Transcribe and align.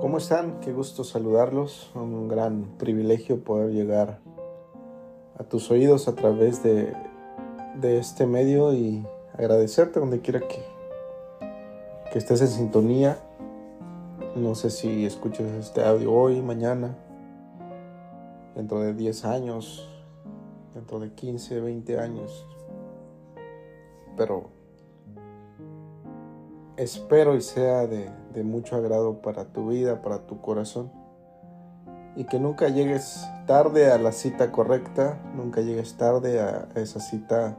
¿Cómo 0.00 0.16
están? 0.16 0.60
Qué 0.60 0.72
gusto 0.72 1.04
saludarlos. 1.04 1.90
Un 1.94 2.26
gran 2.26 2.78
privilegio 2.78 3.44
poder 3.44 3.70
llegar 3.72 4.18
a 5.36 5.44
tus 5.44 5.70
oídos 5.70 6.08
a 6.08 6.14
través 6.14 6.62
de, 6.62 6.96
este 7.82 8.24
medio 8.24 8.72
y 8.72 9.06
agradecerte 9.34 10.00
donde 10.00 10.22
quiera 10.22 10.40
que, 10.40 10.64
que 12.10 12.18
estés 12.18 12.40
en 12.40 12.48
sintonía. 12.48 13.18
No 14.36 14.54
sé 14.54 14.70
si 14.70 15.04
escuchas 15.04 15.46
este 15.52 15.84
audio 15.84 16.14
hoy, 16.14 16.40
mañana, 16.40 16.96
dentro 18.56 18.80
de 18.80 18.94
10 18.94 19.26
años, 19.26 19.86
dentro 20.74 20.98
de 20.98 21.12
15, 21.12 21.60
20 21.60 21.98
años. 21.98 22.46
Pero 24.16 24.48
espero 26.76 27.36
y 27.36 27.40
sea 27.40 27.86
de, 27.86 28.10
mucho 28.42 28.76
agrado 28.76 29.22
para 29.22 29.44
tu 29.44 29.68
vida, 29.68 30.02
para 30.02 30.26
tu 30.26 30.40
corazón. 30.40 30.90
Y 32.16 32.24
que 32.24 32.38
nunca 32.38 32.68
llegues 32.68 33.24
tarde 33.46 33.90
a 33.90 33.98
la 33.98 34.12
cita 34.12 34.50
correcta, 34.50 35.20
nunca 35.34 35.60
llegues 35.60 35.96
tarde 35.96 36.40
a 36.40 36.68
esa 36.74 37.00
cita 37.00 37.56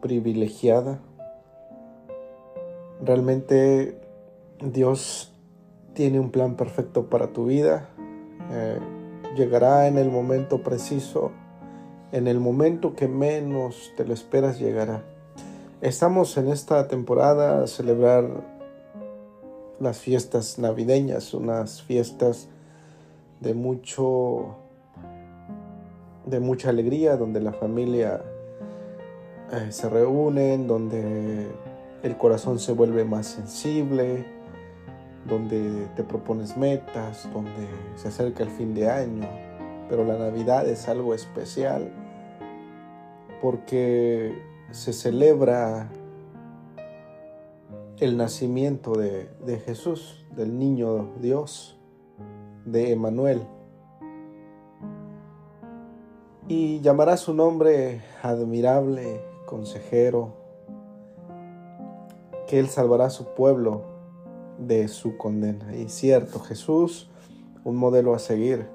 privilegiada. 0.00 1.00
Realmente 3.00 4.00
Dios 4.60 5.32
tiene 5.94 6.20
un 6.20 6.30
plan 6.30 6.56
perfecto 6.56 7.08
para 7.08 7.32
tu 7.32 7.46
vida. 7.46 7.88
Eh, 8.50 8.78
llegará 9.36 9.88
en 9.88 9.98
el 9.98 10.10
momento 10.10 10.62
preciso, 10.62 11.32
en 12.12 12.28
el 12.28 12.38
momento 12.40 12.94
que 12.94 13.08
menos 13.08 13.92
te 13.96 14.04
lo 14.04 14.12
esperas 14.14 14.58
llegará. 14.58 15.02
Estamos 15.82 16.36
en 16.36 16.46
esta 16.46 16.86
temporada 16.86 17.64
a 17.64 17.66
celebrar 17.66 18.24
las 19.80 19.98
fiestas 19.98 20.56
navideñas, 20.60 21.34
unas 21.34 21.82
fiestas 21.82 22.48
de 23.40 23.52
mucho 23.52 24.54
de 26.24 26.38
mucha 26.38 26.68
alegría, 26.68 27.16
donde 27.16 27.40
la 27.40 27.52
familia 27.52 28.22
eh, 29.50 29.72
se 29.72 29.88
reúnen, 29.88 30.68
donde 30.68 31.48
el 32.04 32.16
corazón 32.16 32.60
se 32.60 32.70
vuelve 32.70 33.04
más 33.04 33.26
sensible, 33.26 34.24
donde 35.26 35.88
te 35.96 36.04
propones 36.04 36.56
metas, 36.56 37.28
donde 37.34 37.66
se 37.96 38.06
acerca 38.06 38.44
el 38.44 38.50
fin 38.50 38.72
de 38.72 38.88
año, 38.88 39.28
pero 39.88 40.04
la 40.04 40.16
Navidad 40.16 40.64
es 40.68 40.86
algo 40.86 41.12
especial 41.12 41.90
porque 43.40 44.51
se 44.72 44.92
celebra 44.92 45.90
el 47.98 48.16
nacimiento 48.16 48.92
de, 48.92 49.28
de, 49.44 49.60
Jesús, 49.60 50.24
del 50.34 50.58
niño 50.58 51.10
Dios, 51.20 51.78
de 52.64 52.92
Emanuel. 52.92 53.42
Y 56.48 56.80
llamará 56.80 57.16
su 57.16 57.34
nombre 57.34 58.02
admirable, 58.22 59.20
consejero, 59.46 60.34
que 62.48 62.58
Él 62.58 62.68
salvará 62.68 63.06
a 63.06 63.10
su 63.10 63.34
pueblo 63.34 63.82
de 64.58 64.88
su 64.88 65.16
condena. 65.16 65.76
Y 65.76 65.88
cierto, 65.88 66.40
Jesús, 66.40 67.10
un 67.64 67.76
modelo 67.76 68.14
a 68.14 68.18
seguir 68.18 68.66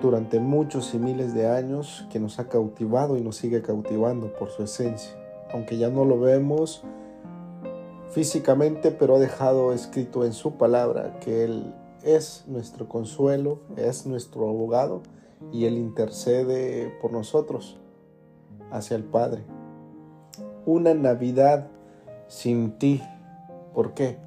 durante 0.00 0.40
muchos 0.40 0.94
y 0.94 0.98
miles 0.98 1.34
de 1.34 1.48
años 1.48 2.06
que 2.10 2.20
nos 2.20 2.38
ha 2.38 2.48
cautivado 2.48 3.16
y 3.16 3.20
nos 3.20 3.36
sigue 3.36 3.62
cautivando 3.62 4.32
por 4.32 4.50
su 4.50 4.62
esencia. 4.62 5.12
Aunque 5.52 5.78
ya 5.78 5.90
no 5.90 6.04
lo 6.04 6.20
vemos 6.20 6.82
físicamente, 8.10 8.90
pero 8.90 9.16
ha 9.16 9.18
dejado 9.18 9.72
escrito 9.72 10.24
en 10.24 10.32
su 10.32 10.56
palabra 10.56 11.18
que 11.20 11.44
Él 11.44 11.74
es 12.02 12.44
nuestro 12.46 12.88
consuelo, 12.88 13.60
es 13.76 14.06
nuestro 14.06 14.48
abogado 14.48 15.02
y 15.52 15.64
Él 15.66 15.76
intercede 15.76 16.92
por 17.00 17.12
nosotros 17.12 17.78
hacia 18.70 18.96
el 18.96 19.04
Padre. 19.04 19.42
Una 20.66 20.94
Navidad 20.94 21.68
sin 22.28 22.78
ti. 22.78 23.02
¿Por 23.74 23.94
qué? 23.94 24.18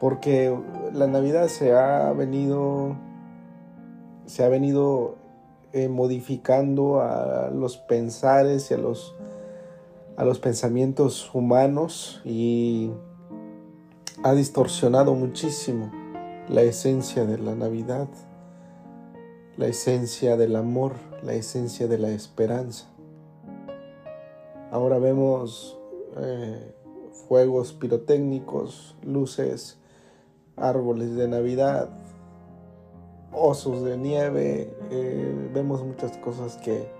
Porque 0.00 0.56
la 0.92 1.06
Navidad 1.08 1.48
se 1.48 1.72
ha 1.72 2.12
venido 2.12 2.96
se 4.28 4.44
ha 4.44 4.48
venido 4.48 5.16
eh, 5.72 5.88
modificando 5.88 7.00
a 7.00 7.50
los 7.50 7.78
pensares 7.78 8.70
y 8.70 8.74
a 8.74 8.76
los, 8.76 9.14
a 10.16 10.24
los 10.24 10.38
pensamientos 10.38 11.34
humanos 11.34 12.20
y 12.26 12.90
ha 14.22 14.34
distorsionado 14.34 15.14
muchísimo 15.14 15.90
la 16.46 16.60
esencia 16.60 17.24
de 17.24 17.38
la 17.38 17.54
Navidad, 17.54 18.08
la 19.56 19.66
esencia 19.66 20.36
del 20.36 20.56
amor, 20.56 20.92
la 21.22 21.32
esencia 21.32 21.88
de 21.88 21.98
la 21.98 22.10
esperanza. 22.10 22.86
Ahora 24.70 24.98
vemos 24.98 25.78
eh, 26.18 26.74
fuegos 27.28 27.72
pirotécnicos, 27.72 28.94
luces, 29.02 29.78
árboles 30.56 31.14
de 31.14 31.28
Navidad, 31.28 31.88
osos 33.32 33.84
de 33.84 33.96
nieve, 33.96 34.74
eh, 34.90 35.50
vemos 35.52 35.84
muchas 35.84 36.16
cosas 36.18 36.56
que, 36.58 36.90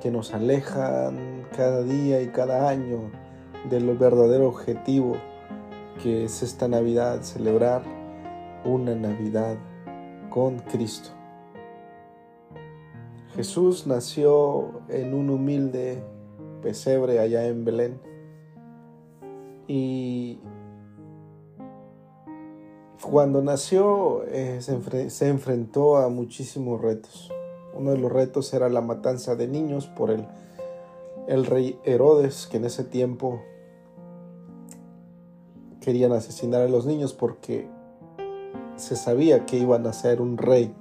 que 0.00 0.10
nos 0.10 0.32
alejan 0.34 1.46
cada 1.56 1.82
día 1.82 2.22
y 2.22 2.28
cada 2.28 2.68
año 2.68 3.10
del 3.68 3.96
verdadero 3.96 4.48
objetivo 4.48 5.16
que 6.02 6.24
es 6.24 6.42
esta 6.42 6.68
Navidad, 6.68 7.22
celebrar 7.22 7.82
una 8.64 8.94
Navidad 8.94 9.56
con 10.30 10.58
Cristo. 10.58 11.10
Jesús 13.34 13.86
nació 13.86 14.82
en 14.88 15.14
un 15.14 15.30
humilde 15.30 16.02
pesebre 16.62 17.18
allá 17.18 17.46
en 17.46 17.64
Belén 17.64 18.00
y 19.66 20.38
cuando 23.02 23.42
nació 23.42 24.24
eh, 24.24 24.58
se, 24.60 25.10
se, 25.10 25.28
enfrentó 25.28 25.96
a 25.96 26.08
muchísimos 26.08 26.80
retos. 26.80 27.30
Uno 27.74 27.90
de 27.90 27.98
los 27.98 28.10
retos 28.10 28.52
era 28.54 28.68
la 28.68 28.80
matanza 28.80 29.36
de 29.36 29.48
niños 29.48 29.86
por 29.86 30.10
el, 30.10 30.26
el 31.26 31.44
rey 31.44 31.78
Herodes, 31.84 32.46
que 32.46 32.58
en 32.58 32.64
ese 32.64 32.84
tiempo 32.84 33.40
querían 35.80 36.12
asesinar 36.12 36.62
a 36.62 36.68
los 36.68 36.86
niños 36.86 37.12
porque 37.12 37.68
se 38.76 38.96
sabía 38.96 39.44
que 39.44 39.58
iban 39.58 39.86
a 39.86 39.92
ser 39.92 40.20
un 40.20 40.38
rey, 40.38 40.74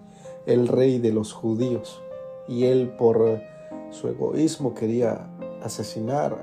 el 0.46 0.68
rey 0.68 1.00
de 1.00 1.12
los 1.12 1.34
judíos. 1.34 2.02
Y 2.48 2.66
él 2.66 2.90
por 2.98 3.42
su 3.90 4.08
egoísmo 4.08 4.74
quería 4.74 5.30
asesinar 5.62 6.42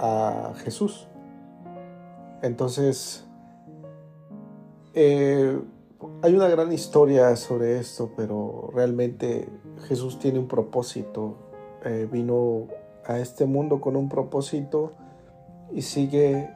a 0.00 0.52
Jesús. 0.56 1.08
Entonces 2.42 3.27
eh, 5.00 5.56
hay 6.22 6.34
una 6.34 6.48
gran 6.48 6.72
historia 6.72 7.36
sobre 7.36 7.78
esto, 7.78 8.10
pero 8.16 8.70
realmente 8.74 9.48
Jesús 9.86 10.18
tiene 10.18 10.40
un 10.40 10.48
propósito. 10.48 11.36
Eh, 11.84 12.08
vino 12.10 12.66
a 13.06 13.20
este 13.20 13.46
mundo 13.46 13.80
con 13.80 13.94
un 13.94 14.08
propósito 14.08 14.94
y 15.72 15.82
sigue 15.82 16.50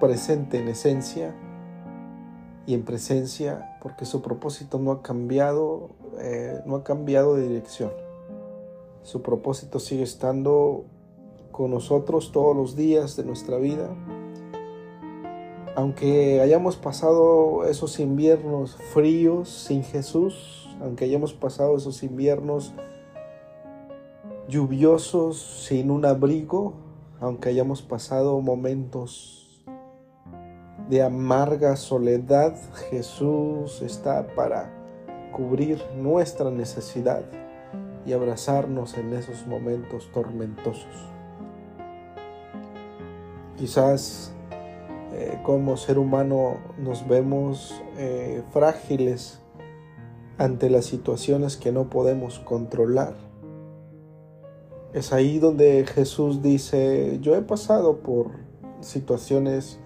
presente 0.00 0.58
en 0.58 0.66
esencia 0.66 1.32
y 2.66 2.74
en 2.74 2.84
presencia 2.84 3.78
porque 3.80 4.04
su 4.04 4.20
propósito 4.20 4.80
no 4.80 4.90
ha 4.90 5.02
cambiado, 5.02 5.90
eh, 6.18 6.60
no 6.66 6.74
ha 6.74 6.82
cambiado 6.82 7.36
de 7.36 7.46
dirección. 7.46 7.92
Su 9.02 9.22
propósito 9.22 9.78
sigue 9.78 10.02
estando 10.02 10.86
con 11.52 11.70
nosotros 11.70 12.32
todos 12.32 12.56
los 12.56 12.74
días 12.74 13.14
de 13.14 13.22
nuestra 13.22 13.58
vida 13.58 13.90
aunque 15.76 16.40
hayamos 16.40 16.76
pasado 16.76 17.64
esos 17.64 17.98
inviernos 17.98 18.76
fríos 18.92 19.48
sin 19.48 19.82
Jesús, 19.82 20.68
aunque 20.80 21.04
hayamos 21.04 21.34
pasado 21.34 21.76
esos 21.76 22.02
inviernos 22.02 22.74
lluviosos 24.48 25.66
sin 25.66 25.90
un 25.90 26.04
abrigo, 26.04 26.74
aunque 27.20 27.48
hayamos 27.48 27.82
pasado 27.82 28.40
momentos 28.40 29.64
de 30.88 31.02
amarga 31.02 31.76
soledad, 31.76 32.54
Jesús 32.90 33.82
está 33.82 34.26
para 34.34 34.70
cubrir 35.32 35.82
nuestra 35.96 36.50
necesidad 36.50 37.24
y 38.06 38.12
abrazarnos 38.12 38.96
en 38.98 39.14
esos 39.14 39.46
momentos 39.46 40.10
tormentosos. 40.12 41.10
Quizás 43.56 44.33
eh, 45.16 45.38
como 45.44 45.76
ser 45.76 45.98
humano 45.98 46.56
nos 46.76 47.06
vemos 47.06 47.80
eh, 47.96 48.42
frágiles 48.52 49.40
ante 50.38 50.68
las 50.70 50.86
situaciones 50.86 51.56
que 51.56 51.70
no 51.70 51.88
podemos 51.88 52.40
controlar. 52.40 53.14
Es 54.92 55.12
ahí 55.12 55.38
donde 55.38 55.86
Jesús 55.86 56.42
dice, 56.42 57.18
yo 57.20 57.36
he 57.36 57.42
pasado 57.42 57.98
por 57.98 58.32
situaciones 58.80 59.78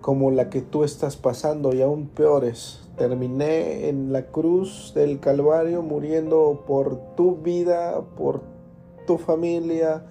como 0.00 0.30
la 0.32 0.50
que 0.50 0.60
tú 0.60 0.82
estás 0.84 1.16
pasando 1.16 1.72
y 1.72 1.82
aún 1.82 2.08
peores. 2.08 2.80
Terminé 2.96 3.88
en 3.88 4.12
la 4.12 4.26
cruz 4.26 4.92
del 4.94 5.20
Calvario 5.20 5.82
muriendo 5.82 6.64
por 6.66 7.14
tu 7.14 7.36
vida, 7.36 8.00
por 8.16 8.42
tu 9.06 9.18
familia 9.18 10.06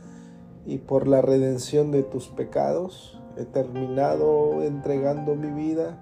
y 0.65 0.77
por 0.77 1.07
la 1.07 1.21
redención 1.21 1.91
de 1.91 2.03
tus 2.03 2.27
pecados. 2.29 3.16
He 3.38 3.45
terminado 3.45 4.63
entregando 4.63 5.36
mi 5.36 5.51
vida, 5.51 5.98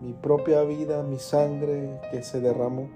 mi 0.00 0.12
propia 0.12 0.62
vida, 0.62 1.02
mi 1.02 1.18
sangre 1.18 2.00
que 2.10 2.22
se 2.22 2.40
derramó. 2.40 2.88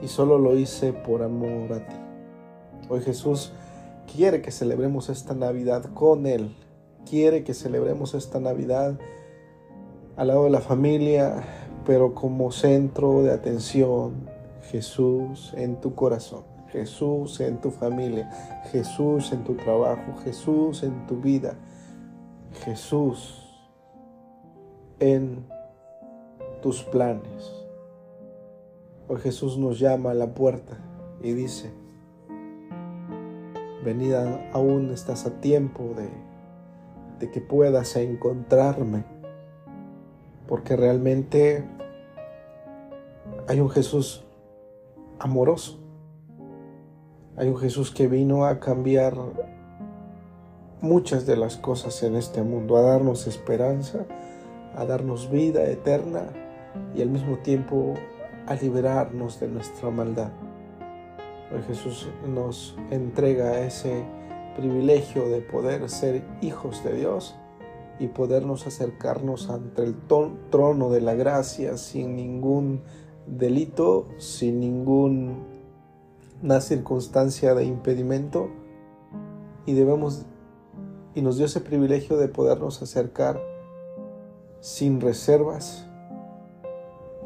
Y 0.00 0.08
solo 0.08 0.38
lo 0.38 0.56
hice 0.56 0.92
por 0.92 1.22
amor 1.22 1.72
a 1.72 1.86
ti. 1.86 1.96
Hoy 2.88 3.00
Jesús 3.00 3.52
quiere 4.12 4.42
que 4.42 4.50
celebremos 4.50 5.08
esta 5.08 5.34
Navidad 5.34 5.84
con 5.94 6.26
Él. 6.26 6.54
Quiere 7.08 7.42
que 7.44 7.54
celebremos 7.54 8.14
esta 8.14 8.38
Navidad 8.38 8.98
al 10.16 10.28
lado 10.28 10.44
de 10.44 10.50
la 10.50 10.60
familia, 10.60 11.42
pero 11.86 12.14
como 12.14 12.52
centro 12.52 13.22
de 13.22 13.32
atención, 13.32 14.28
Jesús 14.70 15.52
en 15.56 15.80
tu 15.80 15.94
corazón, 15.94 16.44
Jesús 16.72 17.38
en 17.40 17.60
tu 17.60 17.70
familia, 17.70 18.30
Jesús 18.70 19.30
en 19.32 19.44
tu 19.44 19.54
trabajo, 19.54 20.16
Jesús 20.24 20.82
en 20.82 21.06
tu 21.06 21.20
vida, 21.20 21.54
Jesús 22.64 23.46
en 24.98 25.46
tus 26.62 26.82
planes. 26.84 27.52
Hoy 29.06 29.20
Jesús 29.20 29.58
nos 29.58 29.78
llama 29.78 30.12
a 30.12 30.14
la 30.14 30.32
puerta 30.32 30.78
y 31.22 31.32
dice, 31.32 31.70
venida 33.84 34.48
aún 34.54 34.90
estás 34.92 35.26
a 35.26 35.40
tiempo 35.40 35.92
de, 35.94 36.08
de 37.18 37.30
que 37.30 37.42
puedas 37.42 37.96
encontrarme, 37.96 39.04
porque 40.48 40.76
realmente 40.76 41.68
hay 43.46 43.60
un 43.60 43.68
Jesús 43.68 44.24
amoroso, 45.18 45.81
hay 47.42 47.48
un 47.48 47.58
Jesús 47.58 47.90
que 47.90 48.06
vino 48.06 48.44
a 48.44 48.60
cambiar 48.60 49.16
muchas 50.80 51.26
de 51.26 51.36
las 51.36 51.56
cosas 51.56 52.04
en 52.04 52.14
este 52.14 52.44
mundo, 52.44 52.76
a 52.76 52.82
darnos 52.82 53.26
esperanza, 53.26 54.06
a 54.76 54.84
darnos 54.84 55.28
vida 55.28 55.64
eterna 55.64 56.28
y 56.94 57.02
al 57.02 57.08
mismo 57.08 57.38
tiempo 57.38 57.94
a 58.46 58.54
liberarnos 58.54 59.40
de 59.40 59.48
nuestra 59.48 59.90
maldad. 59.90 60.30
Jesús 61.66 62.08
nos 62.28 62.76
entrega 62.92 63.66
ese 63.66 64.04
privilegio 64.56 65.28
de 65.28 65.40
poder 65.40 65.90
ser 65.90 66.22
hijos 66.42 66.84
de 66.84 66.94
Dios 66.94 67.34
y 67.98 68.06
podernos 68.06 68.68
acercarnos 68.68 69.50
ante 69.50 69.82
el 69.82 69.96
trono 70.06 70.90
de 70.90 71.00
la 71.00 71.14
gracia 71.14 71.76
sin 71.76 72.14
ningún 72.14 72.82
delito, 73.26 74.06
sin 74.18 74.60
ninguna 76.42 76.60
circunstancia 76.60 77.54
de 77.54 77.64
impedimento 77.64 78.50
y 79.64 79.74
debemos 79.74 80.26
y 81.14 81.22
nos 81.22 81.36
dio 81.36 81.46
ese 81.46 81.60
privilegio 81.60 82.16
de 82.16 82.26
podernos 82.26 82.82
acercar 82.82 83.40
sin 84.60 85.00
reservas 85.00 85.86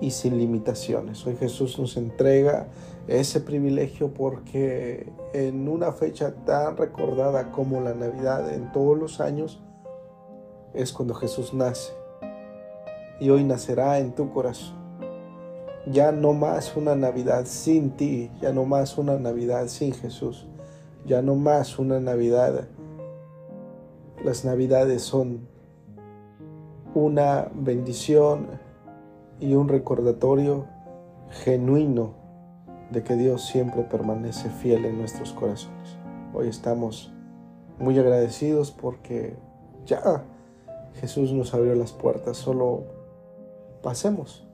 y 0.03 0.11
sin 0.11 0.37
limitaciones. 0.37 1.27
Hoy 1.27 1.37
Jesús 1.37 1.79
nos 1.79 1.97
entrega 1.97 2.67
ese 3.09 3.41
privilegio 3.41 4.13
porque 4.13 5.11
en 5.33 5.67
una 5.69 5.93
fecha 5.93 6.35
tan 6.45 6.77
recordada 6.77 7.53
como 7.53 7.81
la 7.81 7.95
Navidad 7.95 8.53
en 8.53 8.71
todos 8.73 8.99
los 8.99 9.21
años 9.21 9.63
es 10.75 10.93
cuando 10.93 11.15
Jesús 11.15 11.55
nace 11.55 11.93
y 13.19 13.31
hoy 13.31 13.45
nacerá 13.45 13.99
en 13.99 14.15
tu 14.15 14.31
corazón. 14.31 14.86
Ya 15.87 16.11
no 16.11 16.33
más 16.33 16.77
una 16.77 16.97
Navidad 16.97 17.45
sin 17.47 17.91
ti, 17.91 18.31
ya 18.41 18.53
no 18.53 18.65
más 18.65 18.99
una 18.99 19.19
Navidad 19.19 19.69
sin 19.69 19.95
Jesús, 19.95 20.47
ya 21.07 21.23
no 21.23 21.37
más 21.37 21.79
una 21.79 22.01
Navidad. 22.01 22.67
Las 24.25 24.45
Navidades 24.45 25.03
son 25.03 25.47
una 26.95 27.49
bendición 27.55 28.49
y 29.39 29.55
un 29.55 29.69
recordatorio 29.69 30.67
genuino 31.45 32.15
de 32.91 33.05
que 33.05 33.15
Dios 33.15 33.45
siempre 33.45 33.83
permanece 33.83 34.51
fiel 34.51 34.87
en 34.87 34.99
nuestros 34.99 35.33
corazones. 35.33 35.99
Hoy 36.35 36.49
estamos 36.49 37.13
muy 37.79 37.97
agradecidos 37.97 38.73
porque 38.73 39.37
ya 39.85 40.25
Jesús 40.95 41.33
nos 41.33 41.55
abrió 41.55 41.77
las 41.77 41.93
puertas, 41.93 42.37
solo 42.37 42.85
pasemos 43.83 44.46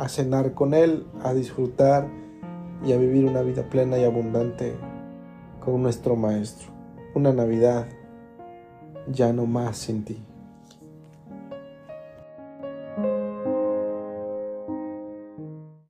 a 0.00 0.08
cenar 0.08 0.54
con 0.54 0.72
Él, 0.72 1.04
a 1.22 1.34
disfrutar 1.34 2.08
y 2.82 2.92
a 2.92 2.96
vivir 2.96 3.26
una 3.26 3.42
vida 3.42 3.68
plena 3.68 3.98
y 3.98 4.04
abundante 4.04 4.74
con 5.62 5.82
nuestro 5.82 6.16
Maestro. 6.16 6.70
Una 7.14 7.34
Navidad 7.34 7.86
ya 9.12 9.34
no 9.34 9.44
más 9.44 9.76
sin 9.76 10.02
ti. 10.04 10.18